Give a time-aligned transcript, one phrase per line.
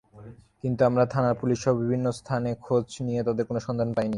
[0.61, 4.09] কিন্তু আমরা থানার পুলিশসহ বিভিন্ন স্থানে খোঁজ নিয়ে তাদের কোনো সন্ধান পাইনি।